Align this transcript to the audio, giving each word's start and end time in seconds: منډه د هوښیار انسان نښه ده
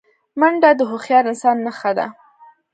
منډه 0.39 0.69
د 0.75 0.81
هوښیار 0.89 1.23
انسان 1.31 1.57
نښه 1.65 1.91
ده 1.97 2.05